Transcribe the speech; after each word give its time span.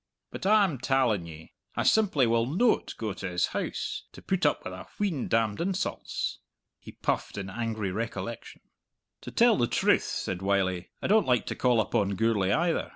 But 0.31 0.47
I'm 0.47 0.79
talling 0.79 1.27
ye, 1.27 1.53
I 1.75 1.83
simply 1.83 2.25
will 2.25 2.47
noat 2.47 2.95
go 2.97 3.13
to 3.13 3.29
his 3.29 3.45
house 3.45 4.05
to 4.13 4.21
put 4.23 4.47
up 4.47 4.63
with 4.63 4.73
a 4.73 4.87
wheen 4.97 5.27
damned 5.27 5.61
insults!" 5.61 6.39
he 6.79 6.93
puffed 6.93 7.37
in 7.37 7.51
angry 7.51 7.91
recollection. 7.91 8.61
"To 9.21 9.29
tell 9.29 9.57
the 9.57 9.67
truth," 9.67 10.01
said 10.01 10.41
Wylie, 10.41 10.89
"I 11.03 11.07
don't 11.07 11.27
like 11.27 11.45
to 11.45 11.55
call 11.55 11.79
upon 11.79 12.15
Gourlay 12.15 12.51
either. 12.51 12.89